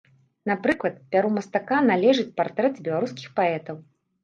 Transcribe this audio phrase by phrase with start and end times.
[0.51, 3.75] Напрыклад, пяру мастака належаць партрэты беларускіх паэтаў.